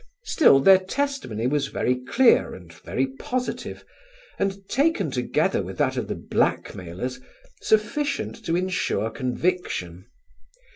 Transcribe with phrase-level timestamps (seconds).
[0.23, 3.85] Still their testimony was very clear and very positive,
[4.39, 7.19] and, taken together with that of the blackmailers,
[7.61, 10.07] sufficient to ensure conviction.